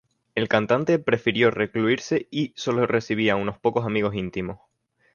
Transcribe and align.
El 0.33 0.47
cantante 0.49 0.97
prefirió 0.97 1.51
recluirse 1.51 2.27
y 2.31 2.53
sólo 2.55 2.87
recibía 2.87 3.33
a 3.33 3.35
unos 3.35 3.59
pocos 3.59 3.85
amigos 3.85 4.15
íntimos. 4.15 4.57